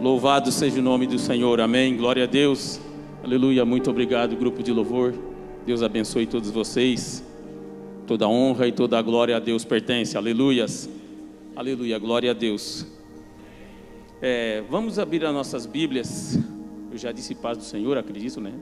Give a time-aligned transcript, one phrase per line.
[0.00, 1.94] Louvado seja o nome do Senhor, amém.
[1.94, 2.80] Glória a Deus,
[3.22, 3.66] aleluia.
[3.66, 5.12] Muito obrigado, grupo de louvor.
[5.66, 7.22] Deus abençoe todos vocês.
[8.06, 10.88] Toda honra e toda glória a Deus pertence, aleluias.
[11.54, 12.86] Aleluia, glória a Deus.
[14.22, 16.38] É, vamos abrir as nossas Bíblias.
[16.90, 18.54] Eu já disse paz do Senhor, acredito, né?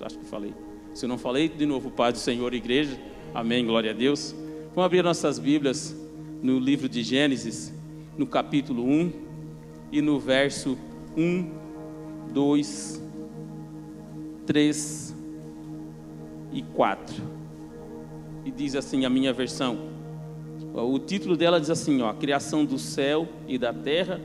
[0.00, 0.54] Acho que falei.
[0.94, 2.98] Se eu não falei, de novo, paz do Senhor, igreja.
[3.34, 4.34] Amém, glória a Deus.
[4.74, 5.94] Vamos abrir nossas Bíblias
[6.42, 7.74] no livro de Gênesis,
[8.16, 9.21] no capítulo 1
[9.92, 10.78] e no verso
[11.14, 11.50] 1,
[12.32, 13.02] 2,
[14.46, 15.16] 3
[16.50, 17.22] e 4.
[18.44, 19.92] E diz assim a minha versão.
[20.74, 24.18] O título dela diz assim, ó, criação do céu e da terra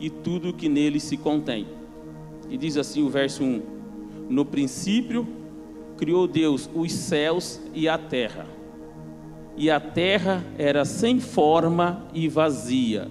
[0.00, 1.66] e tudo o que nele se contém.
[2.48, 3.62] E diz assim o verso 1:
[4.30, 5.26] No princípio
[5.98, 8.46] criou Deus os céus e a terra.
[9.56, 13.08] E a terra era sem forma e vazia,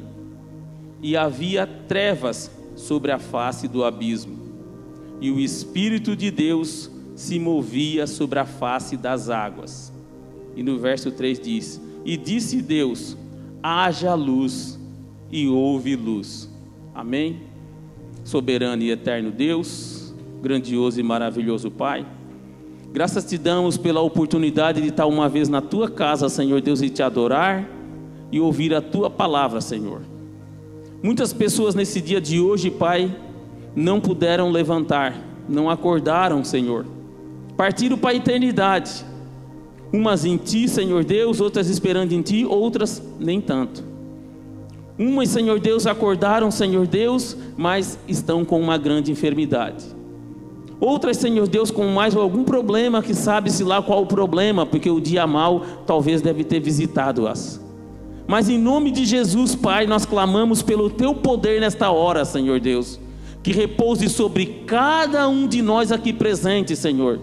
[1.02, 4.40] e havia trevas sobre a face do abismo.
[5.20, 9.92] E o Espírito de Deus se movia sobre a face das águas.
[10.56, 13.18] E no verso 3 diz: E disse Deus:
[13.62, 14.80] haja luz,
[15.32, 16.50] e houve luz.
[16.94, 17.42] Amém?
[18.24, 22.06] Soberano e eterno Deus, grandioso e maravilhoso Pai.
[22.92, 26.90] Graças te damos pela oportunidade de estar uma vez na tua casa, Senhor Deus, e
[26.90, 27.68] te adorar
[28.32, 30.02] e ouvir a tua palavra, Senhor.
[31.04, 33.16] Muitas pessoas nesse dia de hoje, Pai,
[33.76, 35.16] não puderam levantar,
[35.50, 36.86] não acordaram, Senhor.
[37.58, 39.04] Partiram para a eternidade.
[39.92, 43.84] Umas em ti, Senhor Deus, outras esperando em ti, outras nem tanto.
[44.98, 49.84] Umas, Senhor Deus, acordaram, Senhor Deus, mas estão com uma grande enfermidade.
[50.80, 55.00] Outras, Senhor Deus, com mais algum problema que sabe-se lá qual o problema, porque o
[55.00, 57.61] dia mal talvez deve ter visitado-as.
[58.32, 62.98] Mas em nome de Jesus, Pai, nós clamamos pelo Teu poder nesta hora, Senhor Deus,
[63.44, 67.20] que repouse sobre cada um de nós aqui presentes, Senhor.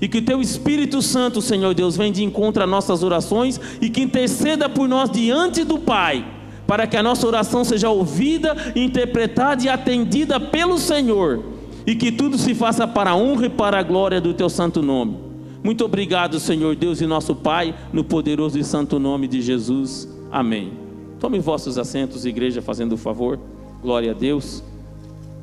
[0.00, 3.90] E que o Teu Espírito Santo, Senhor Deus, venha de encontro a nossas orações e
[3.90, 6.24] que interceda por nós diante do Pai,
[6.64, 11.42] para que a nossa oração seja ouvida, interpretada e atendida pelo Senhor
[11.84, 14.80] e que tudo se faça para a honra e para a glória do teu santo
[14.80, 15.16] nome.
[15.64, 20.21] Muito obrigado, Senhor Deus e nosso Pai, no poderoso e santo nome de Jesus.
[20.32, 20.72] Amém.
[21.20, 23.38] Tome vossos assentos, igreja, fazendo o favor.
[23.82, 24.64] Glória a Deus.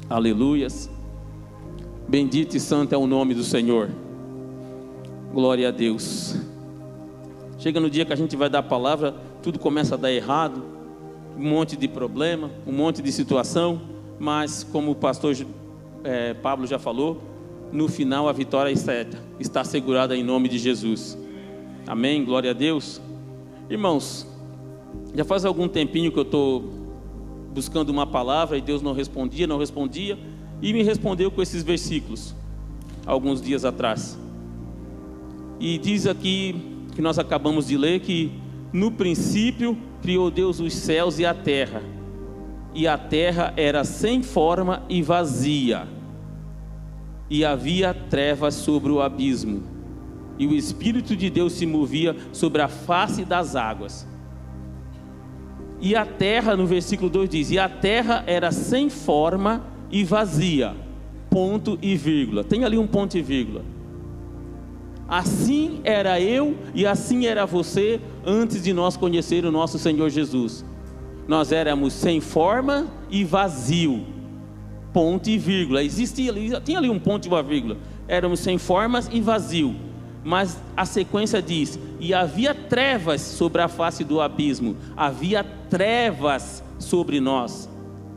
[0.10, 0.90] Aleluias.
[2.08, 3.92] Bendito e santo é o nome do Senhor.
[5.32, 6.36] Glória a Deus.
[7.60, 9.14] Chega no dia que a gente vai dar a palavra,
[9.44, 10.64] tudo começa a dar errado,
[11.38, 13.80] um monte de problema, um monte de situação,
[14.18, 15.36] mas como o pastor
[16.04, 17.22] é, Pablo já falou,
[17.72, 18.94] no final a vitória está,
[19.40, 21.16] está assegurada em nome de Jesus.
[21.86, 22.26] Amém?
[22.26, 23.00] Glória a Deus.
[23.70, 24.26] Irmãos,
[25.14, 26.64] já faz algum tempinho que eu estou
[27.54, 30.18] buscando uma palavra e Deus não respondia, não respondia,
[30.62, 32.36] e me respondeu com esses versículos,
[33.06, 34.18] alguns dias atrás.
[35.60, 36.56] E diz aqui,
[36.96, 38.32] que nós acabamos de ler, que
[38.72, 41.82] no princípio criou Deus os céus e a terra
[42.74, 45.88] e a terra era sem forma e vazia,
[47.30, 49.64] e havia trevas sobre o abismo,
[50.38, 54.08] e o Espírito de Deus se movia sobre a face das águas.
[55.82, 60.76] E a terra, no versículo 2 diz: E a terra era sem forma e vazia.
[61.30, 62.44] Ponto e vírgula.
[62.44, 63.64] Tem ali um ponto e vírgula.
[65.08, 70.64] Assim era eu e assim era você antes de nós conhecer o nosso Senhor Jesus
[71.30, 74.04] nós éramos sem forma e vazio.
[74.92, 75.84] Ponto e vírgula.
[75.84, 77.78] Existia ali, tinha ali um ponto e uma vírgula.
[78.08, 79.76] Éramos sem formas e vazio.
[80.24, 84.76] Mas a sequência diz: E havia trevas sobre a face do abismo.
[84.96, 87.70] Havia trevas sobre nós.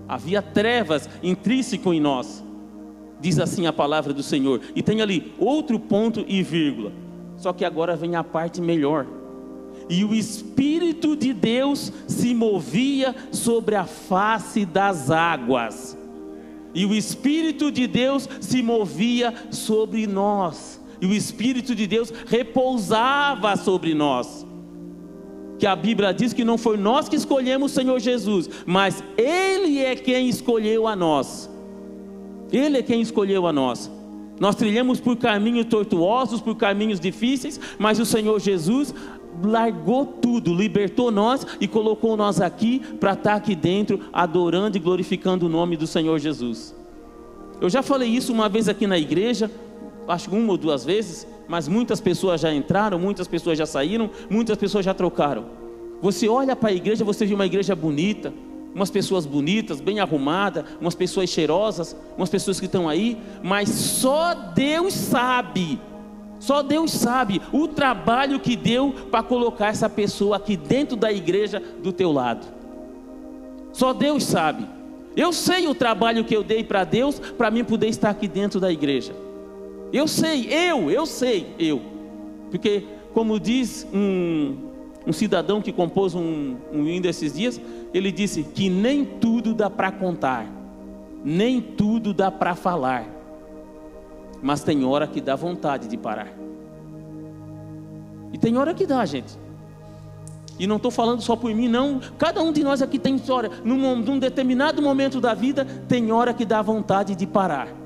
[0.09, 2.43] Havia trevas intrínseco em nós.
[3.21, 4.61] Diz assim a palavra do Senhor.
[4.75, 6.93] E tem ali outro ponto e vírgula.
[7.37, 9.07] Só que agora vem a parte melhor
[9.89, 15.97] e o Espírito de Deus se movia sobre a face das águas.
[16.75, 20.81] E o Espírito de Deus se movia sobre nós.
[21.03, 24.47] E o Espírito de Deus repousava sobre nós.
[25.59, 29.81] Que a Bíblia diz que não foi nós que escolhemos o Senhor Jesus, mas Ele
[29.81, 31.51] é quem escolheu a nós.
[32.53, 33.91] Ele é quem escolheu a nós.
[34.39, 38.95] Nós trilhamos por caminhos tortuosos, por caminhos difíceis, mas o Senhor Jesus
[39.43, 44.81] largou tudo, libertou nós e colocou nós aqui para estar tá aqui dentro, adorando e
[44.81, 46.73] glorificando o nome do Senhor Jesus.
[47.61, 49.51] Eu já falei isso uma vez aqui na igreja,
[50.09, 54.11] acho que uma ou duas vezes, mas muitas pessoas já entraram, muitas pessoas já saíram,
[54.31, 55.47] muitas pessoas já trocaram.
[56.01, 58.33] Você olha para a igreja, você vê uma igreja bonita,
[58.75, 64.35] umas pessoas bonitas, bem arrumadas, umas pessoas cheirosas, umas pessoas que estão aí, mas só
[64.35, 65.81] Deus sabe.
[66.41, 71.63] Só Deus sabe o trabalho que deu para colocar essa pessoa aqui dentro da igreja
[71.83, 72.45] do teu lado.
[73.73, 74.67] Só Deus sabe.
[75.17, 78.59] Eu sei o trabalho que eu dei para Deus para mim poder estar aqui dentro
[78.59, 79.15] da igreja.
[79.93, 81.83] Eu sei, eu, eu sei, eu.
[82.51, 84.57] Porque, como diz um,
[85.07, 87.61] um cidadão que compôs um, um hino desses dias,
[87.93, 90.47] ele disse que nem tudo dá para contar,
[91.23, 93.07] nem tudo dá para falar,
[94.41, 96.33] mas tem hora que dá vontade de parar.
[98.33, 99.39] E tem hora que dá, gente.
[100.59, 102.01] E não estou falando só por mim, não.
[102.19, 103.51] Cada um de nós aqui tem história.
[103.65, 107.82] Num, num determinado momento da vida, tem hora que dá vontade de parar.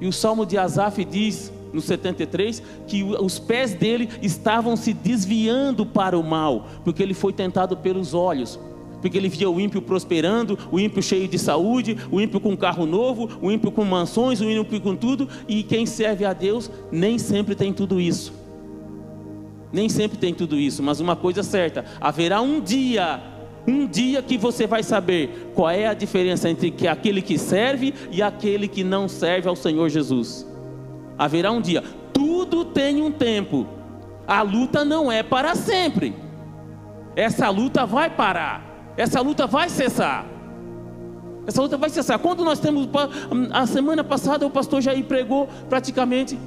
[0.00, 5.84] E o Salmo de Asaf diz no 73, que os pés dele estavam se desviando
[5.84, 8.58] para o mal, porque ele foi tentado pelos olhos.
[9.00, 12.84] Porque ele via o ímpio prosperando, o ímpio cheio de saúde, o ímpio com carro
[12.84, 17.16] novo, o ímpio com mansões, o ímpio com tudo, e quem serve a Deus nem
[17.16, 18.32] sempre tem tudo isso.
[19.72, 23.22] Nem sempre tem tudo isso, mas uma coisa certa: haverá um dia,
[23.66, 28.22] um dia que você vai saber qual é a diferença entre aquele que serve e
[28.22, 30.46] aquele que não serve ao Senhor Jesus
[31.18, 31.82] haverá um dia.
[32.12, 33.66] Tudo tem um tempo.
[34.26, 36.14] A luta não é para sempre.
[37.16, 38.64] Essa luta vai parar.
[38.96, 40.24] Essa luta vai cessar.
[41.46, 42.18] Essa luta vai cessar.
[42.18, 42.88] Quando nós temos.
[43.50, 46.38] A semana passada o pastor Jair pregou praticamente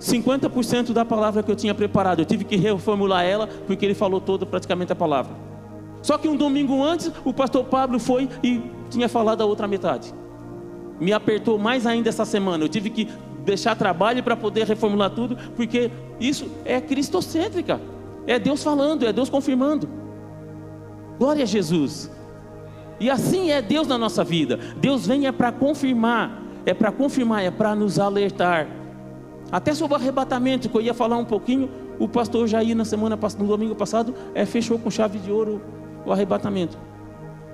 [0.00, 2.20] 50% da palavra que eu tinha preparado.
[2.20, 5.34] Eu tive que reformular ela, porque ele falou toda praticamente a palavra.
[6.04, 8.60] Só que um domingo antes, o pastor Pablo foi e
[8.90, 10.12] tinha falado a outra metade.
[11.00, 12.62] Me apertou mais ainda essa semana.
[12.62, 13.08] Eu tive que
[13.42, 15.90] deixar trabalho para poder reformular tudo, porque
[16.20, 17.80] isso é cristocêntrica.
[18.26, 19.88] É Deus falando, é Deus confirmando.
[21.18, 22.10] Glória a Jesus.
[23.00, 24.58] E assim é Deus na nossa vida.
[24.76, 28.68] Deus vem é para confirmar, é para confirmar, é para nos alertar.
[29.50, 33.18] Até sobre o arrebatamento, que eu ia falar um pouquinho, o pastor Jair na semana
[33.38, 35.62] no domingo passado é, fechou com chave de ouro
[36.04, 36.78] o arrebatamento.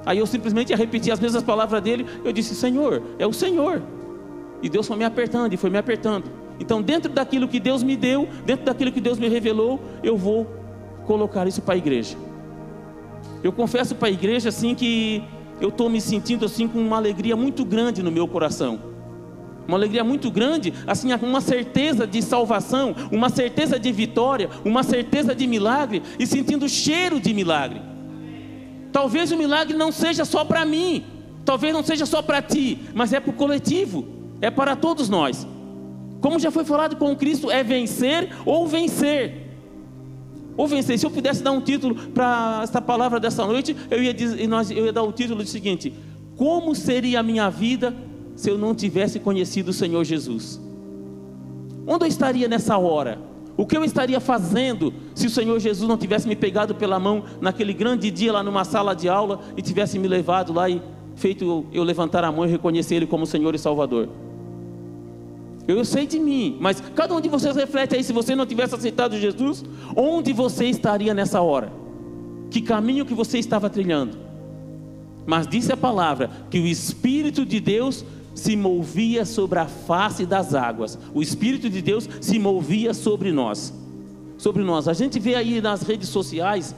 [0.05, 3.83] Aí eu simplesmente ia repetir as mesmas palavras dele, eu disse: Senhor, é o Senhor.
[4.63, 6.31] E Deus foi me apertando e foi me apertando.
[6.59, 10.47] Então, dentro daquilo que Deus me deu, dentro daquilo que Deus me revelou, eu vou
[11.07, 12.17] colocar isso para a igreja.
[13.43, 15.25] Eu confesso para a igreja assim que
[15.61, 18.91] eu estou me sentindo assim com uma alegria muito grande no meu coração.
[19.67, 25.35] Uma alegria muito grande, assim, uma certeza de salvação, uma certeza de vitória, uma certeza
[25.35, 27.81] de milagre e sentindo cheiro de milagre.
[28.93, 31.05] Talvez o milagre não seja só para mim,
[31.45, 35.47] talvez não seja só para ti, mas é para o coletivo é para todos nós.
[36.21, 39.49] Como já foi falado com Cristo, é vencer ou vencer.
[40.57, 40.99] Ou vencer.
[40.99, 44.41] Se eu pudesse dar um título para essa palavra dessa noite, eu ia, dizer,
[44.77, 45.93] eu ia dar o título do seguinte:
[46.37, 47.95] Como seria a minha vida
[48.35, 50.61] se eu não tivesse conhecido o Senhor Jesus?
[51.87, 53.19] Onde eu estaria nessa hora?
[53.57, 57.25] O que eu estaria fazendo se o Senhor Jesus não tivesse me pegado pela mão
[57.41, 60.81] naquele grande dia lá numa sala de aula e tivesse me levado lá e
[61.15, 64.09] feito eu levantar a mão e reconhecer Ele como Senhor e Salvador?
[65.69, 68.75] Eu sei de mim, mas cada um de vocês reflete aí, se você não tivesse
[68.75, 69.65] aceitado Jesus,
[69.95, 71.73] onde você estaria nessa hora?
[72.51, 74.19] Que caminho que você estava trilhando?
[75.27, 80.55] Mas disse a palavra que o Espírito de Deus se movia sobre a face das
[80.55, 80.99] águas.
[81.13, 83.73] O Espírito de Deus se movia sobre nós.
[84.39, 84.89] Sobre nós.
[84.89, 86.75] A gente vê aí nas redes sociais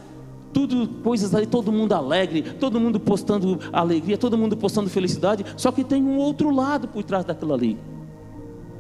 [0.53, 5.73] tudo coisas ali, todo mundo alegre, todo mundo postando alegria, todo mundo postando felicidade, só
[5.73, 7.79] que tem um outro lado por trás daquilo ali.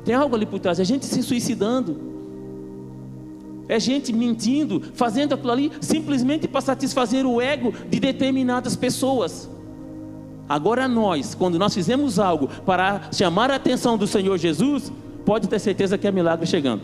[0.04, 2.12] Tem algo ali por trás, é gente se suicidando.
[3.68, 9.48] É gente mentindo, fazendo aquilo ali simplesmente para satisfazer o ego de determinadas pessoas.
[10.52, 14.92] Agora nós, quando nós fizemos algo para chamar a atenção do Senhor Jesus,
[15.24, 16.82] pode ter certeza que é milagre chegando.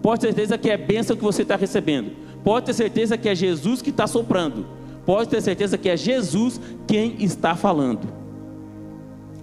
[0.00, 2.12] Pode ter certeza que é bênção que você está recebendo.
[2.42, 4.64] Pode ter certeza que é Jesus que está soprando.
[5.04, 8.08] Pode ter certeza que é Jesus quem está falando.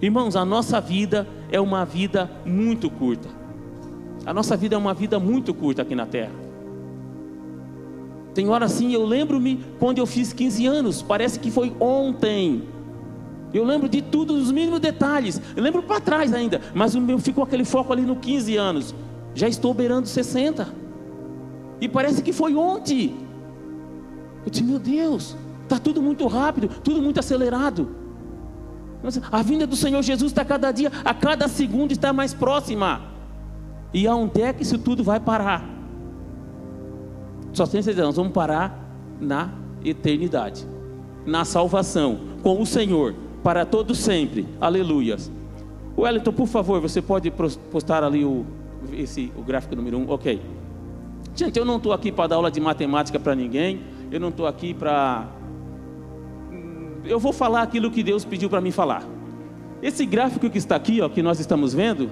[0.02, 3.28] Irmãos, a nossa vida é uma vida muito curta.
[4.26, 6.34] A nossa vida é uma vida muito curta aqui na terra.
[8.34, 12.64] Tem hora assim, eu lembro-me quando eu fiz 15 anos, parece que foi ontem.
[13.52, 15.40] Eu lembro de tudo, dos mínimos detalhes.
[15.56, 18.94] Eu lembro para trás ainda, mas o meu ficou aquele foco ali no 15 anos.
[19.34, 20.68] Já estou beirando 60.
[21.80, 23.16] E parece que foi ontem.
[24.44, 27.88] Eu disse, meu Deus, está tudo muito rápido, tudo muito acelerado.
[29.32, 33.02] A vinda do Senhor Jesus está cada dia, a cada segundo está mais próxima.
[33.92, 35.64] E aonde é que isso tudo vai parar?
[37.52, 38.78] Só tem certeza, nós vamos parar
[39.20, 39.50] na
[39.84, 40.66] eternidade.
[41.26, 44.46] na salvação com o Senhor para todo sempre.
[44.60, 45.30] Aleluias.
[45.96, 47.30] Wellington, por favor, você pode
[47.70, 48.44] postar ali o,
[48.92, 50.00] esse, o gráfico número 1?
[50.00, 50.10] Um?
[50.10, 50.40] Ok.
[51.34, 53.80] Gente, eu não estou aqui para dar aula de matemática para ninguém.
[54.10, 55.28] Eu não estou aqui para.
[57.04, 59.04] Eu vou falar aquilo que Deus pediu para mim falar.
[59.82, 62.10] Esse gráfico que está aqui, ó, que nós estamos vendo,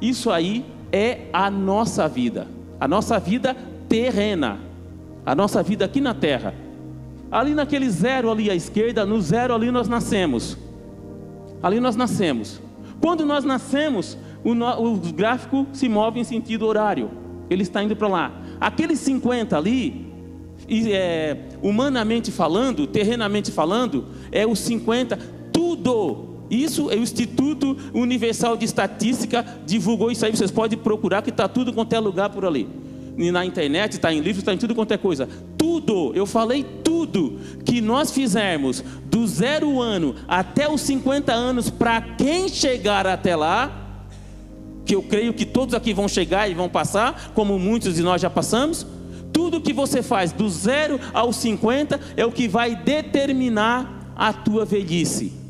[0.00, 2.46] isso aí é a nossa vida,
[2.80, 3.54] a nossa vida
[3.88, 4.58] terrena,
[5.24, 6.54] a nossa vida aqui na terra.
[7.32, 10.58] Ali naquele zero ali à esquerda, no zero ali nós nascemos.
[11.62, 12.60] Ali nós nascemos.
[13.00, 17.10] Quando nós nascemos, o, no, o gráfico se move em sentido horário.
[17.48, 18.32] Ele está indo para lá.
[18.60, 20.12] Aqueles 50 ali,
[20.68, 25.16] é, humanamente falando, terrenamente falando, é os 50,
[25.50, 26.28] tudo.
[26.50, 30.36] Isso é o Instituto Universal de Estatística divulgou isso aí.
[30.36, 32.68] Vocês podem procurar que está tudo quanto é lugar por ali.
[33.30, 35.28] Na internet, está em livros, está em tudo quanto é coisa.
[35.56, 42.00] Tudo, eu falei tudo que nós fizermos do zero ano até os 50 anos, para
[42.00, 43.70] quem chegar até lá,
[44.84, 48.20] que eu creio que todos aqui vão chegar e vão passar, como muitos de nós
[48.20, 48.86] já passamos.
[49.32, 54.64] Tudo que você faz do zero aos 50 é o que vai determinar a tua
[54.64, 55.41] velhice.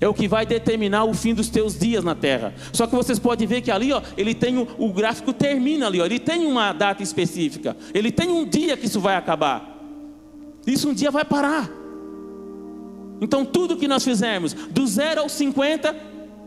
[0.00, 2.52] É o que vai determinar o fim dos teus dias na terra.
[2.72, 6.00] Só que vocês podem ver que ali, ó, ele tem o, o gráfico termina ali,
[6.00, 7.76] ó, ele tem uma data específica.
[7.92, 9.78] Ele tem um dia que isso vai acabar.
[10.66, 11.70] Isso um dia vai parar.
[13.20, 15.94] Então tudo que nós fizermos, do zero aos 50,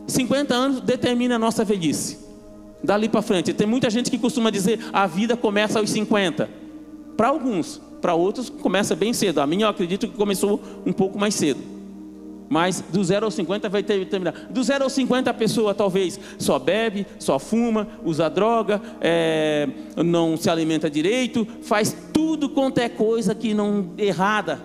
[0.06, 2.18] 50 anos determina a nossa velhice.
[2.82, 3.52] Dali para frente.
[3.52, 6.48] Tem muita gente que costuma dizer a vida começa aos 50.
[7.16, 9.40] Para alguns, para outros começa bem cedo.
[9.40, 11.77] A minha eu acredito que começou um pouco mais cedo.
[12.48, 14.32] Mas do 0 aos 50 vai terminar.
[14.50, 20.36] Do 0 aos 50 a pessoa talvez só bebe, só fuma, usa droga, é, não
[20.36, 24.60] se alimenta direito, faz tudo quanto é coisa que não errada,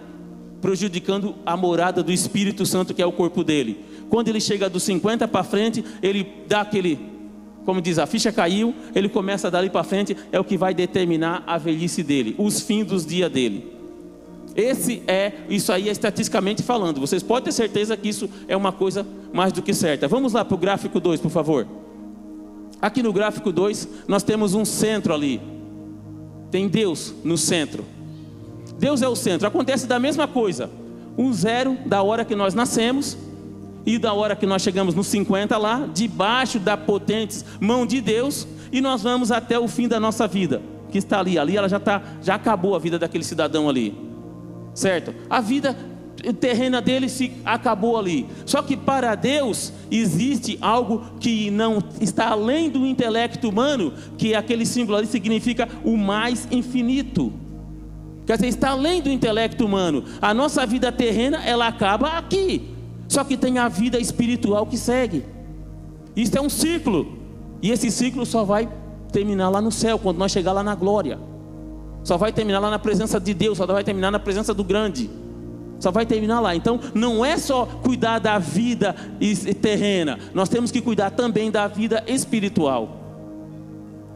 [0.62, 3.84] prejudicando a morada do Espírito Santo que é o corpo dele.
[4.10, 7.00] Quando ele chega dos 50 para frente, ele dá aquele,
[7.66, 11.44] como diz, a ficha caiu, ele começa dali para frente, é o que vai determinar
[11.46, 13.73] a velhice dele, os fins dos dias dele.
[14.56, 17.00] Esse é, isso aí é estatisticamente falando.
[17.00, 20.08] Vocês podem ter certeza que isso é uma coisa mais do que certa.
[20.08, 21.68] Vamos lá para o gráfico 2, por favor.
[22.82, 25.42] Aqui no gráfico 2, nós temos um centro ali.
[26.52, 27.86] Tem Deus no centro.
[28.78, 29.48] Deus é o centro.
[29.48, 30.70] Acontece da mesma coisa.
[31.18, 33.18] Um zero da hora que nós nascemos
[33.86, 38.48] e da hora que nós chegamos nos 50 lá, debaixo da potente mão de Deus,
[38.72, 41.38] e nós vamos até o fim da nossa vida, que está ali.
[41.38, 44.13] Ali ela já está, já acabou a vida daquele cidadão ali.
[44.74, 45.14] Certo?
[45.30, 45.76] A vida
[46.40, 48.26] terrena dele se acabou ali.
[48.46, 54.66] Só que para Deus existe algo que não está além do intelecto humano, que aquele
[54.66, 57.34] símbolo ali significa o mais infinito.
[58.26, 60.06] Quer dizer, está além do intelecto humano.
[60.22, 62.70] A nossa vida terrena, ela acaba aqui.
[63.10, 65.26] Só que tem a vida espiritual que segue.
[66.16, 67.18] Isso é um ciclo.
[67.62, 68.70] E esse ciclo só vai
[69.12, 71.20] terminar lá no céu, quando nós chegar lá na glória.
[72.04, 75.10] Só vai terminar lá na presença de Deus, só vai terminar na presença do grande.
[75.80, 76.56] Só vai terminar lá.
[76.56, 78.96] Então, não é só cuidar da vida
[79.62, 83.00] terrena, nós temos que cuidar também da vida espiritual.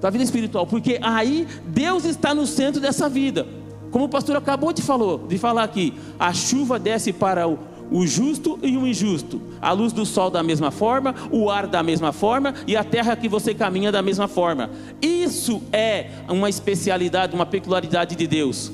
[0.01, 3.47] Da vida espiritual, porque aí Deus está no centro dessa vida.
[3.89, 7.57] Como o pastor acabou de, falou, de falar aqui, a chuva desce para o,
[7.91, 11.81] o justo e o injusto, a luz do sol da mesma forma, o ar da
[11.81, 14.69] mesma forma e a terra que você caminha da mesma forma.
[15.01, 18.71] Isso é uma especialidade, uma peculiaridade de Deus.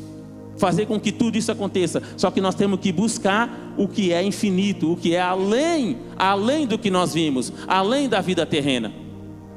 [0.58, 2.02] Fazer com que tudo isso aconteça.
[2.16, 6.68] Só que nós temos que buscar o que é infinito, o que é além, além
[6.68, 8.94] do que nós vimos, além da vida terrena.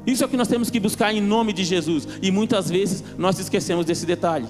[0.07, 2.07] Isso é o que nós temos que buscar em nome de Jesus.
[2.21, 4.47] E muitas vezes nós esquecemos desse detalhe.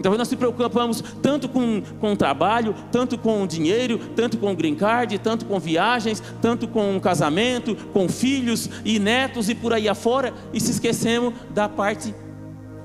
[0.00, 4.50] Então nós se preocupamos tanto com, com o trabalho, tanto com o dinheiro, tanto com
[4.50, 9.54] o green card, tanto com viagens, tanto com o casamento, com filhos e netos e
[9.54, 12.14] por aí afora, e se esquecemos da parte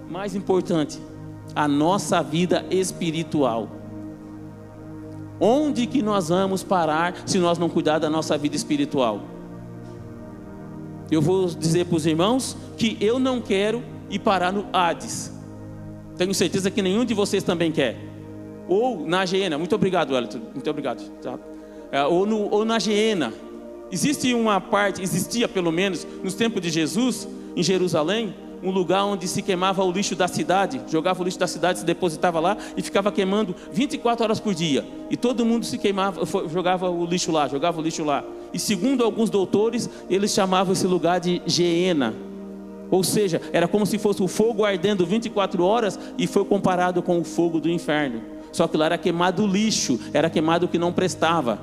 [0.09, 0.99] mais importante,
[1.55, 3.69] a nossa vida espiritual.
[5.39, 9.21] Onde que nós vamos parar se nós não cuidar da nossa vida espiritual?
[11.09, 15.34] Eu vou dizer para os irmãos que eu não quero ir parar no Hades.
[16.17, 17.97] Tenho certeza que nenhum de vocês também quer.
[18.67, 21.03] Ou na Geena, muito obrigado, Wellington, muito obrigado.
[21.21, 21.37] Tá?
[21.91, 23.33] É, ou, no, ou na Geena.
[23.91, 29.27] Existe uma parte, existia pelo menos nos tempos de Jesus, em Jerusalém, um lugar onde
[29.27, 32.81] se queimava o lixo da cidade, jogava o lixo da cidade, se depositava lá e
[32.81, 34.83] ficava queimando 24 horas por dia.
[35.09, 38.23] E todo mundo se queimava, jogava o lixo lá, jogava o lixo lá.
[38.51, 42.13] E segundo alguns doutores, eles chamavam esse lugar de Geena.
[42.95, 47.19] Ou seja, era como se fosse o fogo ardendo 24 horas e foi comparado com
[47.19, 48.21] o fogo do inferno.
[48.53, 51.59] Só que lá era queimado lixo, era queimado o que não prestava.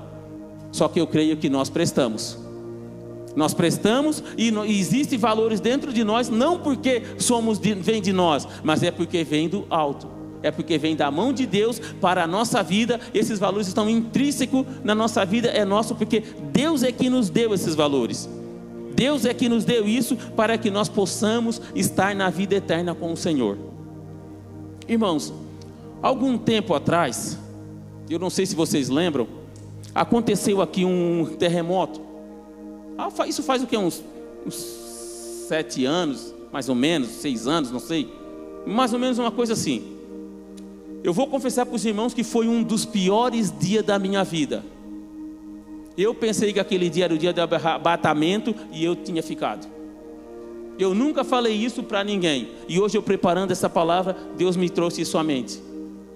[0.70, 2.38] Só que eu creio que nós prestamos.
[3.34, 8.12] Nós prestamos e, e existem valores dentro de nós, não porque somos de, vem de
[8.12, 10.06] nós, mas é porque vem do alto.
[10.42, 13.00] É porque vem da mão de Deus para a nossa vida.
[13.14, 16.22] Esses valores estão intrínsecos na nossa vida, é nosso porque
[16.52, 18.28] Deus é que nos deu esses valores.
[19.02, 23.12] Deus é que nos deu isso para que nós possamos estar na vida eterna com
[23.12, 23.58] o Senhor.
[24.86, 25.34] Irmãos,
[26.00, 27.36] algum tempo atrás,
[28.08, 29.26] eu não sei se vocês lembram,
[29.92, 32.00] aconteceu aqui um terremoto.
[32.96, 33.76] Ah, isso faz o que?
[33.76, 34.04] Uns,
[34.46, 34.54] uns
[35.48, 38.08] sete anos, mais ou menos, seis anos, não sei.
[38.64, 39.96] Mais ou menos uma coisa assim.
[41.02, 44.64] Eu vou confessar para os irmãos que foi um dos piores dias da minha vida.
[45.96, 49.66] Eu pensei que aquele dia era o dia do abatamento e eu tinha ficado.
[50.78, 52.48] Eu nunca falei isso para ninguém.
[52.68, 55.60] E hoje eu preparando essa palavra, Deus me trouxe isso à mente.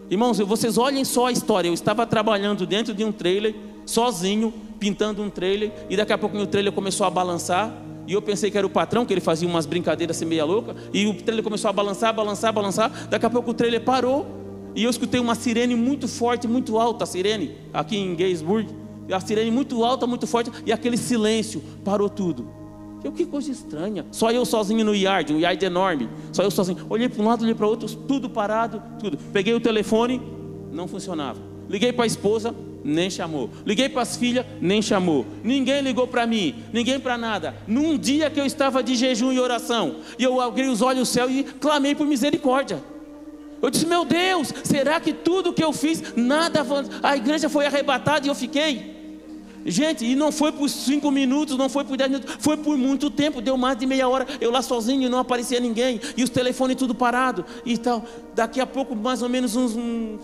[0.08, 1.68] Irmãos, vocês olhem só a história.
[1.68, 3.54] Eu estava trabalhando dentro de um trailer,
[3.84, 7.72] sozinho, pintando um trailer, e daqui a pouco o trailer começou a balançar.
[8.06, 10.74] E eu pensei que era o patrão, que ele fazia umas brincadeiras assim meia louca.
[10.92, 13.08] E o trailer começou a balançar, balançar, balançar.
[13.08, 14.26] Daqui a pouco o trailer parou.
[14.74, 18.68] E eu escutei uma sirene muito forte, muito alta, a sirene, aqui em Gettysburg.
[19.10, 20.50] A sirene muito alta, muito forte.
[20.64, 22.48] E aquele silêncio, parou tudo.
[23.04, 24.04] Eu, que coisa estranha.
[24.10, 26.08] Só eu sozinho no yard, um yard enorme.
[26.32, 26.84] Só eu sozinho.
[26.90, 29.16] Olhei para um lado, olhei para o outro, tudo parado, tudo.
[29.32, 30.20] Peguei o telefone,
[30.72, 31.40] não funcionava.
[31.68, 33.50] Liguei para a esposa, nem chamou.
[33.64, 35.26] Liguei para as filhas, nem chamou.
[35.44, 37.54] Ninguém ligou para mim, ninguém para nada.
[37.66, 41.06] Num dia que eu estava de jejum e oração, e eu abri os olhos ao
[41.06, 42.82] céu e clamei por misericórdia.
[43.60, 46.64] Eu disse: Meu Deus, será que tudo que eu fiz, nada,
[47.02, 48.95] a igreja foi arrebatada e eu fiquei?
[49.66, 53.10] Gente, e não foi por cinco minutos, não foi por dez minutos, foi por muito
[53.10, 56.76] tempo, deu mais de meia hora, eu lá sozinho não aparecia ninguém, e os telefones
[56.76, 58.04] tudo parado e tal.
[58.34, 59.76] Daqui a pouco, mais ou menos uns.
[59.76, 60.18] Um,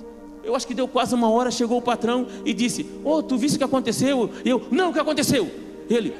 [0.45, 3.36] eu acho que deu quase uma hora, chegou o patrão e disse: Ô, oh, tu
[3.36, 4.30] viste o que aconteceu?
[4.45, 5.50] Eu, não, o que aconteceu?
[5.90, 6.14] Ele,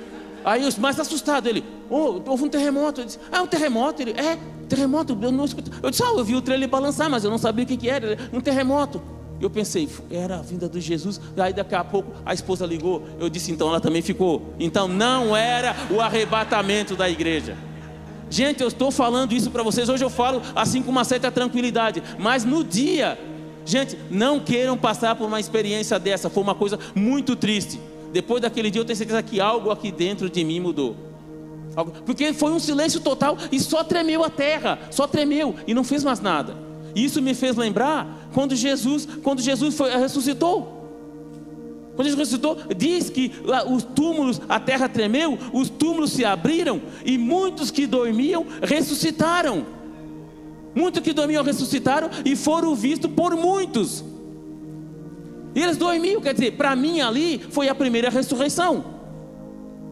[0.45, 3.01] aí eu mais assustado, ele, ô, oh, houve um terremoto.
[3.01, 4.03] Eu disse, ah, um terremoto?
[4.03, 5.73] Ele, é, terremoto, eu não escutei.
[5.83, 7.89] Eu disse, ah, eu vi o trailer balançar, mas eu não sabia o que, que
[7.89, 8.19] era.
[8.33, 9.01] Um terremoto.
[9.43, 11.21] Eu pensei, era a vinda de Jesus.
[11.37, 13.03] Aí daqui a pouco a esposa ligou.
[13.19, 14.55] Eu disse, então ela também ficou.
[14.57, 17.57] Então não era o arrebatamento da igreja.
[18.31, 19.89] Gente, eu estou falando isso para vocês.
[19.89, 22.01] Hoje eu falo assim com uma certa tranquilidade.
[22.21, 23.19] Mas no dia,
[23.67, 26.31] gente, não queiram passar por uma experiência dessa.
[26.31, 27.81] Foi uma coisa muito triste.
[28.13, 30.95] Depois daquele dia eu tenho certeza que algo aqui dentro de mim mudou.
[32.07, 36.05] Porque foi um silêncio total e só tremeu a terra, só tremeu e não fez
[36.05, 36.55] mais nada.
[36.95, 40.81] Isso me fez lembrar quando Jesus, quando Jesus foi, ressuscitou.
[41.95, 43.33] Quando Jesus ressuscitou, diz que
[43.71, 49.67] os túmulos, a terra tremeu, os túmulos se abriram e muitos que dormiam ressuscitaram.
[50.75, 54.03] Muitos que dormiam ressuscitaram e foram vistos por muitos.
[55.55, 59.02] E eles dormiam, quer dizer, para mim ali foi a primeira ressurreição.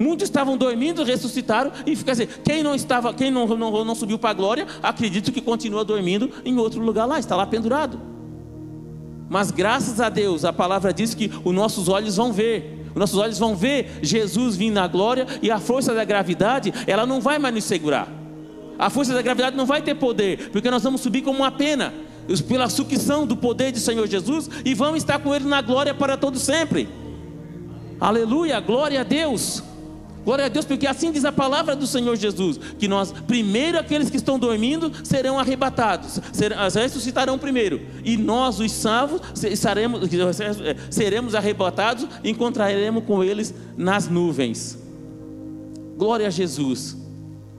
[0.01, 4.19] Muitos estavam dormindo, ressuscitaram, e quer dizer, quem não estava, quem não, não, não subiu
[4.19, 8.01] para a glória, acredito que continua dormindo em outro lugar lá, está lá pendurado.
[9.29, 12.87] Mas graças a Deus, a palavra diz que os nossos olhos vão ver.
[12.95, 17.05] Os nossos olhos vão ver Jesus vindo na glória e a força da gravidade, ela
[17.05, 18.09] não vai mais nos segurar.
[18.79, 21.93] A força da gravidade não vai ter poder, porque nós vamos subir como uma pena,
[22.49, 26.17] pela sucção do poder do Senhor Jesus e vamos estar com Ele na glória para
[26.17, 26.89] todo sempre.
[28.01, 29.63] Aleluia, glória a Deus.
[30.25, 34.11] Glória a Deus, porque assim diz a palavra do Senhor Jesus: que nós, primeiro aqueles
[34.11, 36.21] que estão dormindo, serão arrebatados,
[36.75, 40.01] ressuscitarão primeiro, e nós, os salvos, seremos,
[40.91, 44.79] seremos arrebatados e encontraremos com eles nas nuvens.
[45.97, 46.97] Glória a Jesus.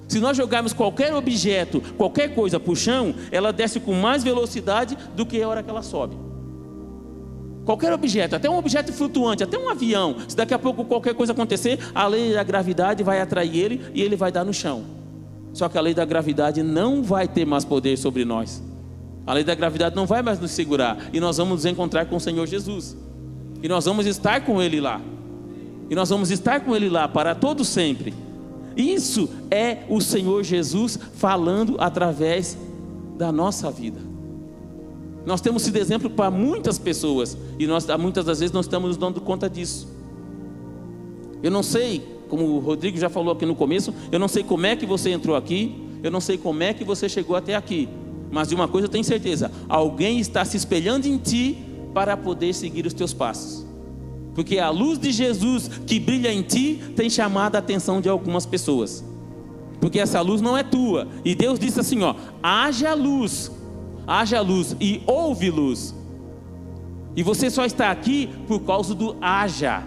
[0.08, 4.98] Se nós jogarmos qualquer objeto, qualquer coisa para o chão, ela desce com mais velocidade
[5.16, 6.31] do que a hora que ela sobe.
[7.66, 11.32] Qualquer objeto, até um objeto flutuante, até um avião, se daqui a pouco qualquer coisa
[11.32, 14.84] acontecer, a lei da gravidade vai atrair ele e ele vai dar no chão.
[15.54, 18.64] Só que a lei da gravidade não vai ter mais poder sobre nós.
[19.28, 22.16] A lei da gravidade não vai mais nos segurar e nós vamos nos encontrar com
[22.16, 22.98] o Senhor Jesus.
[23.62, 25.00] E nós vamos estar com ele lá.
[25.90, 28.14] E nós vamos estar com ele lá para todo sempre.
[28.76, 32.58] Isso é o Senhor Jesus falando através
[33.18, 34.11] da nossa vida.
[35.26, 38.98] Nós temos sido exemplo para muitas pessoas e nós muitas das vezes não estamos nos
[38.98, 39.88] dando conta disso.
[41.44, 44.66] Eu não sei, como o Rodrigo já falou aqui no começo, eu não sei como
[44.66, 47.88] é que você entrou aqui, eu não sei como é que você chegou até aqui,
[48.32, 51.58] mas de uma coisa eu tenho certeza: alguém está se espelhando em ti
[51.94, 53.66] para poder seguir os teus passos.
[54.34, 58.46] Porque a luz de Jesus que brilha em ti tem chamado a atenção de algumas
[58.46, 59.04] pessoas.
[59.82, 61.08] Porque essa luz não é tua.
[61.26, 63.52] E Deus disse assim: ó, haja luz
[64.08, 65.96] haja luz e houve luz.
[67.16, 69.84] E você só está aqui por causa do haja.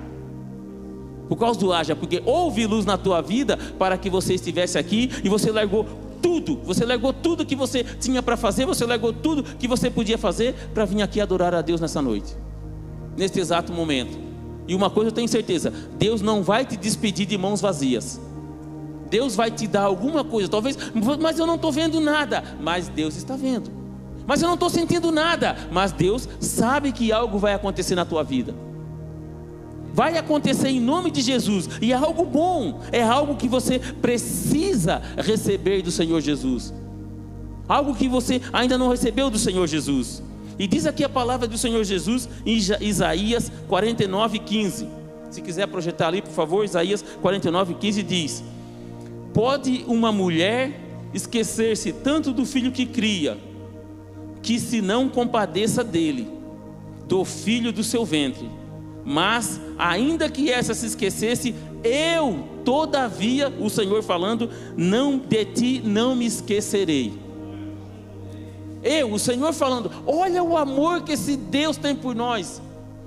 [1.29, 5.11] Por causa do haja, porque houve luz na tua vida para que você estivesse aqui
[5.24, 5.87] e você largou
[6.20, 10.16] tudo, você largou tudo que você tinha para fazer, você largou tudo que você podia
[10.16, 12.35] fazer para vir aqui adorar a Deus nessa noite,
[13.16, 14.18] nesse exato momento.
[14.66, 18.20] E uma coisa eu tenho certeza: Deus não vai te despedir de mãos vazias.
[19.11, 20.77] Deus vai te dar alguma coisa, talvez,
[21.20, 23.84] mas eu não estou vendo nada, mas Deus está vendo.
[24.26, 28.22] Mas eu não estou sentindo nada, mas Deus sabe que algo vai acontecer na tua
[28.22, 28.54] vida.
[29.92, 35.00] Vai acontecer em nome de Jesus, e é algo bom, é algo que você precisa
[35.16, 36.74] receber do Senhor Jesus,
[37.68, 40.22] algo que você ainda não recebeu do Senhor Jesus.
[40.58, 44.88] E diz aqui a palavra do Senhor Jesus em Isaías 49, 15.
[45.30, 48.44] Se quiser projetar ali, por favor, Isaías 49, 15 diz:
[49.32, 50.80] Pode uma mulher
[51.12, 53.38] esquecer-se tanto do filho que cria,
[54.44, 56.28] que se não compadeça dele,
[57.09, 58.48] do filho do seu ventre
[59.04, 66.16] mas, ainda que essa se esquecesse, eu, todavia, o Senhor falando, não de ti não
[66.16, 67.12] me esquecerei.
[68.83, 72.62] Eu, o Senhor falando, olha o amor que esse Deus tem por nós.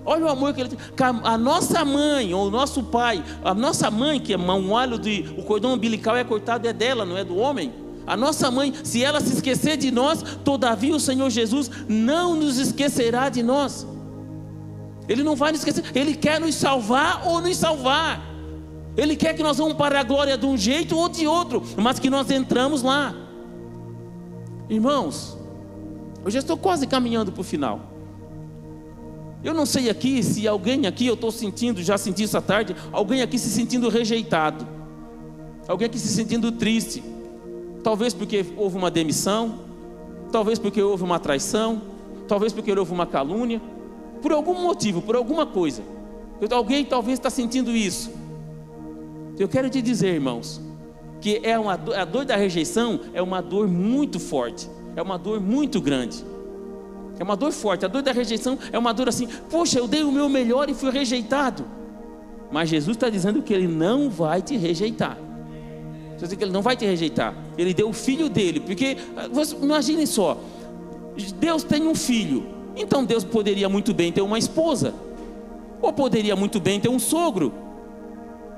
[0.06, 0.80] Olha o amor que ele tem.
[1.24, 5.26] A nossa mãe, ou o nosso pai, a nossa mãe, que é um alho de.
[5.38, 7.74] O cordão umbilical é cortado, é dela, não é do homem.
[8.08, 12.58] A nossa mãe, se ela se esquecer de nós, todavia o Senhor Jesus não nos
[12.58, 13.86] esquecerá de nós.
[15.10, 18.26] Ele não vai nos esquecer, Ele quer nos salvar ou nos salvar.
[18.96, 22.00] Ele quer que nós vamos para a glória de um jeito ou de outro, mas
[22.00, 23.14] que nós entramos lá.
[24.70, 25.38] Irmãos,
[26.24, 27.92] eu já estou quase caminhando para o final.
[29.44, 33.22] Eu não sei aqui se alguém aqui, eu estou sentindo, já senti essa tarde, alguém
[33.22, 34.68] aqui se sentindo rejeitado,
[35.68, 37.04] alguém aqui se sentindo triste,
[37.88, 39.60] talvez porque houve uma demissão,
[40.30, 41.82] talvez porque houve uma traição,
[42.28, 43.62] talvez porque houve uma calúnia
[44.22, 45.82] por algum motivo, por alguma coisa.
[46.52, 48.12] Alguém talvez está sentindo isso.
[49.40, 50.60] Eu quero te dizer, irmãos,
[51.22, 55.40] que é uma, a dor da rejeição é uma dor muito forte, é uma dor
[55.40, 56.26] muito grande.
[57.18, 57.86] É uma dor forte.
[57.86, 60.74] A dor da rejeição é uma dor assim: poxa, eu dei o meu melhor e
[60.74, 61.64] fui rejeitado.
[62.52, 65.18] Mas Jesus está dizendo que Ele não vai te rejeitar.
[66.22, 67.34] Está que Ele não vai te rejeitar.
[67.58, 68.98] Ele deu o filho dele, porque
[69.62, 70.38] imaginem só:
[71.40, 74.94] Deus tem um filho, então Deus poderia muito bem ter uma esposa,
[75.80, 77.54] ou poderia muito bem ter um sogro,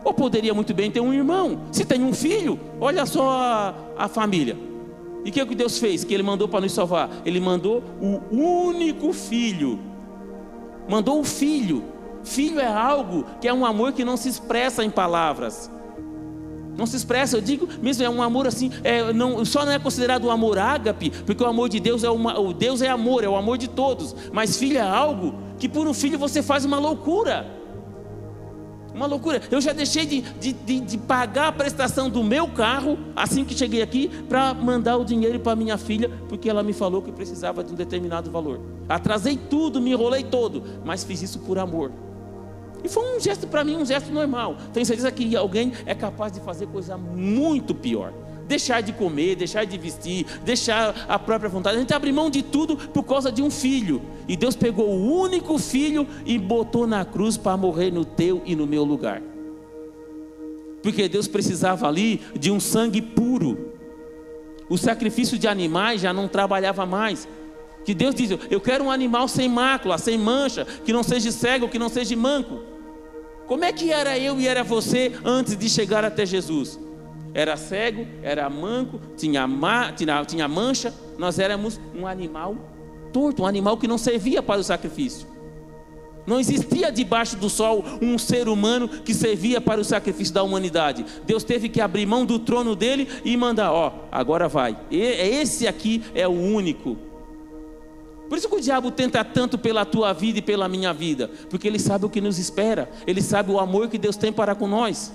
[0.05, 1.59] ou poderia muito bem ter um irmão.
[1.71, 4.57] Se tem um filho, olha só a, a família.
[5.25, 6.05] E o que, é que Deus fez?
[6.05, 7.09] Que Ele mandou para nos salvar?
[7.25, 9.77] Ele mandou o único filho.
[10.87, 11.83] Mandou o filho.
[12.23, 15.69] Filho é algo que é um amor que não se expressa em palavras
[16.79, 17.37] não se expressa.
[17.37, 20.57] Eu digo mesmo, é um amor assim, é, não, só não é considerado um amor
[20.57, 23.57] ágape, porque o amor de Deus é uma, o Deus é amor, é o amor
[23.57, 24.15] de todos.
[24.31, 27.59] Mas filho é algo que por um filho você faz uma loucura.
[28.93, 29.41] Uma loucura.
[29.51, 33.53] Eu já deixei de, de, de, de pagar a prestação do meu carro assim que
[33.53, 37.63] cheguei aqui para mandar o dinheiro para minha filha, porque ela me falou que precisava
[37.63, 38.59] de um determinado valor.
[38.87, 41.91] Atrasei tudo, me enrolei todo, mas fiz isso por amor.
[42.83, 44.57] E foi um gesto para mim, um gesto normal.
[44.73, 48.13] Tenho certeza que alguém é capaz de fazer coisa muito pior.
[48.47, 51.77] Deixar de comer, deixar de vestir, deixar a própria vontade.
[51.77, 54.01] A gente abre mão de tudo por causa de um filho.
[54.27, 58.55] E Deus pegou o único filho e botou na cruz para morrer no teu e
[58.55, 59.21] no meu lugar.
[60.81, 63.73] Porque Deus precisava ali de um sangue puro.
[64.69, 67.27] O sacrifício de animais já não trabalhava mais.
[67.83, 71.69] Que Deus diz: Eu quero um animal sem mácula, sem mancha, que não seja cego,
[71.69, 72.61] que não seja manco.
[73.49, 76.79] Como é que era eu e era você antes de chegar até Jesus?
[77.33, 82.55] Era cego, era manco, tinha, ma, tinha, tinha mancha, nós éramos um animal
[83.11, 85.27] torto, um animal que não servia para o sacrifício.
[86.27, 91.03] Não existia debaixo do sol um ser humano que servia para o sacrifício da humanidade.
[91.25, 94.77] Deus teve que abrir mão do trono dele e mandar: Ó, agora vai.
[94.91, 97.08] E, esse aqui é o único
[98.29, 101.67] por isso que o diabo tenta tanto pela tua vida e pela minha vida, porque
[101.67, 104.67] ele sabe o que nos espera, ele sabe o amor que Deus tem para com
[104.67, 105.11] nós.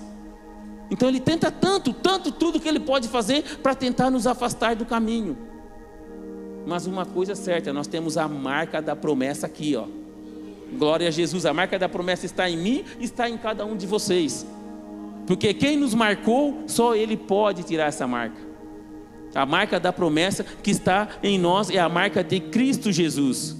[0.91, 4.85] Então ele tenta tanto, tanto tudo que ele pode fazer para tentar nos afastar do
[4.85, 5.37] caminho.
[6.67, 9.85] Mas uma coisa é certa, nós temos a marca da promessa aqui, ó.
[10.77, 13.87] Glória a Jesus, a marca da promessa está em mim, está em cada um de
[13.87, 14.45] vocês.
[15.25, 18.44] Porque quem nos marcou, só ele pode tirar essa marca.
[19.35, 23.55] A marca da promessa que está em nós é a marca de Cristo Jesus.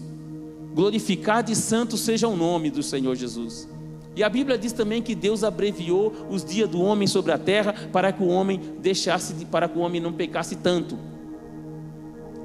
[0.74, 3.68] Glorificado e santo seja o nome do Senhor Jesus.
[4.16, 7.74] E a Bíblia diz também que Deus abreviou os dias do homem sobre a terra
[7.92, 10.98] para que o homem deixasse, para que o homem não pecasse tanto.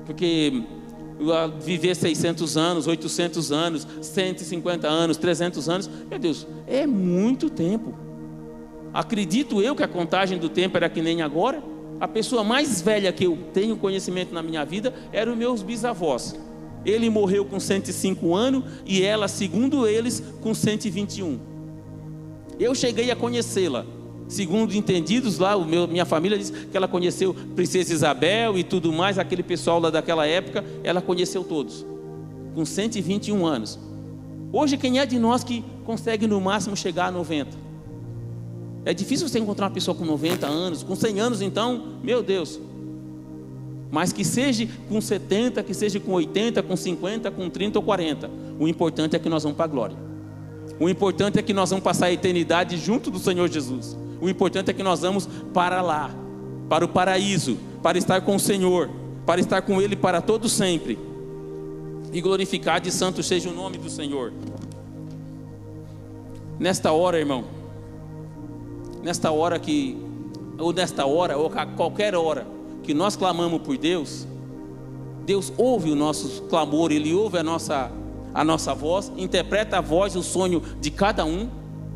[0.05, 0.64] Porque
[1.61, 5.90] viver 600 anos, 800 anos, 150 anos, 300 anos.
[6.09, 7.95] Meu Deus, é muito tempo.
[8.93, 11.62] Acredito eu que a contagem do tempo era que nem agora.
[12.01, 16.35] A pessoa mais velha que eu tenho conhecimento na minha vida eram meus bisavós.
[16.85, 21.39] Ele morreu com 105 anos e ela, segundo eles, com 121.
[22.59, 23.85] Eu cheguei a conhecê-la.
[24.29, 29.19] Segundo entendidos lá, meu, minha família diz que ela conheceu Princesa Isabel e tudo mais,
[29.19, 31.85] aquele pessoal lá daquela época, ela conheceu todos,
[32.55, 33.77] com 121 anos.
[34.53, 37.60] Hoje, quem é de nós que consegue no máximo chegar a 90?
[38.85, 42.59] É difícil você encontrar uma pessoa com 90 anos, com 100 anos, então, meu Deus.
[43.90, 48.31] Mas que seja com 70, que seja com 80, com 50, com 30 ou 40.
[48.59, 49.97] O importante é que nós vamos para a glória.
[50.79, 53.97] O importante é que nós vamos passar a eternidade junto do Senhor Jesus.
[54.21, 56.11] O importante é que nós vamos para lá,
[56.69, 58.88] para o paraíso, para estar com o Senhor,
[59.27, 60.99] para estar com Ele para todo sempre.
[62.12, 64.33] E glorificado e santo seja o nome do Senhor.
[66.59, 67.45] Nesta hora, irmão,
[69.03, 69.97] nesta hora que,
[70.59, 72.47] ou nesta hora, ou a qualquer hora
[72.83, 74.27] que nós clamamos por Deus,
[75.25, 77.91] Deus ouve o nosso clamor, Ele ouve a nossa,
[78.35, 81.49] a nossa voz, interpreta a voz, o sonho de cada um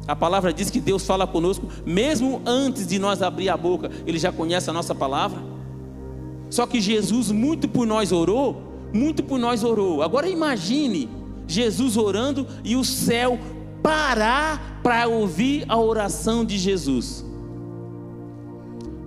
[0.07, 4.19] a palavra diz que Deus fala conosco, mesmo antes de nós abrir a boca, Ele
[4.19, 5.41] já conhece a nossa palavra.
[6.51, 8.63] Só que Jesus, muito por nós orou,
[8.93, 10.03] muito por nós orou.
[10.03, 11.09] Agora imagine
[11.47, 13.39] Jesus orando e o céu
[13.85, 17.23] parar para ouvir a oração de Jesus.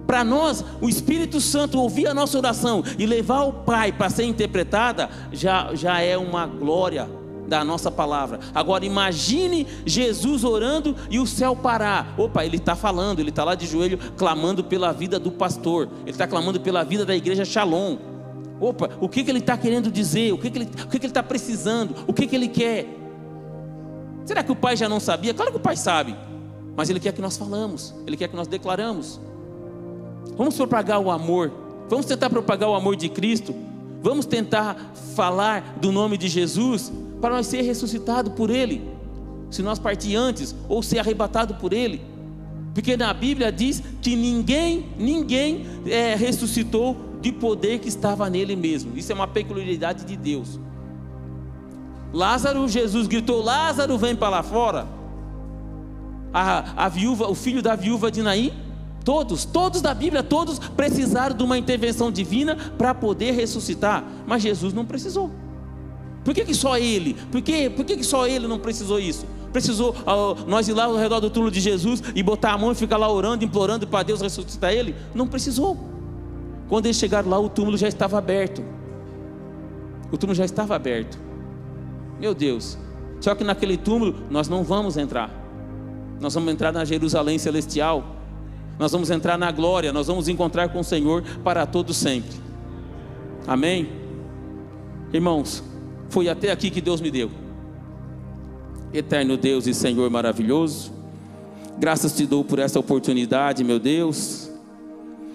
[0.06, 4.26] Para nós, o Espírito Santo ouvir a nossa oração e levar o Pai para ser
[4.26, 7.10] interpretada, já, já é uma glória
[7.48, 8.40] da nossa palavra.
[8.54, 12.13] Agora imagine Jesus orando e o céu parar.
[12.16, 16.12] Opa, ele está falando, ele está lá de joelho clamando pela vida do pastor, ele
[16.12, 17.98] está clamando pela vida da igreja Shalom.
[18.60, 20.34] Opa, o que, que ele está querendo dizer?
[20.34, 21.96] O que, que ele está tá precisando?
[22.06, 22.97] O que, que ele quer?
[24.28, 25.34] Será que o pai já não sabia?
[25.34, 26.13] Claro que o pai sabe,
[26.76, 29.22] mas ele quer que nós falamos, ele quer que nós declaramos.
[30.36, 31.50] Vamos propagar o amor,
[31.88, 33.56] vamos tentar propagar o amor de Cristo,
[34.04, 38.84] vamos tentar falar do nome de Jesus para nós ser ressuscitado por Ele,
[39.50, 42.02] se nós partir antes ou ser arrebatado por Ele,
[42.74, 48.92] porque na Bíblia diz que ninguém, ninguém é, ressuscitou de poder que estava nele mesmo.
[48.98, 50.60] Isso é uma peculiaridade de Deus.
[52.13, 54.88] Lázaro, Jesus gritou: Lázaro, vem para lá fora.
[56.34, 58.54] A, a viúva, o filho da viúva de Naim,
[59.04, 64.74] todos, todos da Bíblia, todos precisaram de uma intervenção divina para poder ressuscitar, mas Jesus
[64.74, 65.32] não precisou.
[66.24, 67.15] Por que, que só ele?
[67.32, 69.26] Por, que, por que, que só ele não precisou isso?
[69.54, 72.74] Precisou uh, nós ir lá ao redor do túmulo de Jesus e botar a mão
[72.74, 74.93] e ficar lá orando, implorando para Deus ressuscitar ele?
[75.15, 75.78] Não precisou.
[76.67, 78.62] Quando eles chegaram lá, o túmulo já estava aberto.
[80.12, 81.27] O túmulo já estava aberto.
[82.19, 82.77] Meu Deus.
[83.19, 85.32] Só que naquele túmulo nós não vamos entrar.
[86.19, 88.15] Nós vamos entrar na Jerusalém celestial.
[88.80, 89.93] Nós vamos entrar na glória.
[89.93, 92.36] Nós vamos encontrar com o Senhor para todo sempre.
[93.47, 93.89] Amém?
[95.13, 95.63] Irmãos,
[96.10, 97.32] foi até aqui que Deus me deu.
[98.93, 100.91] Eterno Deus e Senhor maravilhoso,
[101.77, 104.49] graças te dou por essa oportunidade, meu Deus.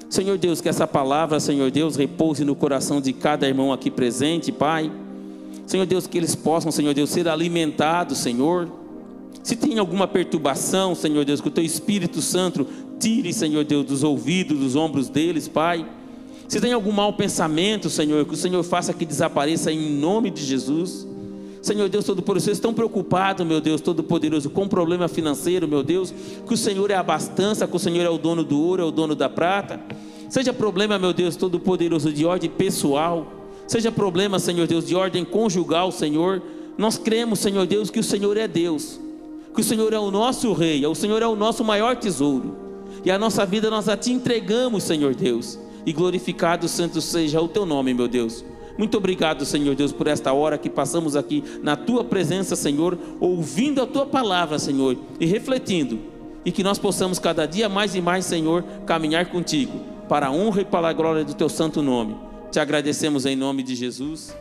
[0.09, 4.53] Senhor Deus, que essa palavra, Senhor Deus, repouse no coração de cada irmão aqui presente,
[4.53, 4.93] Pai.
[5.73, 8.69] Senhor Deus, que eles possam, Senhor Deus, ser alimentados, Senhor.
[9.43, 12.67] Se tem alguma perturbação, Senhor Deus, que o Teu Espírito Santo
[13.01, 15.87] tire, Senhor Deus, dos ouvidos, dos ombros deles, Pai.
[16.47, 20.45] Se tem algum mau pensamento, Senhor, que o Senhor faça que desapareça em nome de
[20.45, 21.09] Jesus.
[21.63, 26.13] Senhor Deus Todo-Poderoso, vocês estão preocupados, meu Deus Todo-Poderoso, com problema financeiro, meu Deus,
[26.47, 28.85] que o Senhor é a abastança, que o Senhor é o dono do ouro, é
[28.85, 29.81] o dono da prata.
[30.29, 33.42] Seja problema, meu Deus Todo-Poderoso, de ordem pessoal,
[33.73, 36.43] seja problema, Senhor Deus, de ordem conjugal, Senhor.
[36.79, 39.01] Nós cremos, Senhor Deus, que o Senhor é Deus,
[39.55, 42.57] que o Senhor é o nosso Rei, o Senhor é o nosso maior tesouro.
[43.05, 47.49] E a nossa vida nós a te entregamos, Senhor Deus e glorificado santo seja o
[47.49, 48.45] teu nome, meu Deus.
[48.79, 53.83] Muito obrigado, Senhor Deus, por esta hora que passamos aqui na tua presença, Senhor, ouvindo
[53.83, 55.99] a tua palavra, Senhor, e refletindo,
[56.45, 60.63] e que nós possamos cada dia mais e mais, Senhor, caminhar contigo, para a honra
[60.63, 62.17] e para a glória do teu santo nome.
[62.53, 64.37] Te agradecemos em nome de Jesus.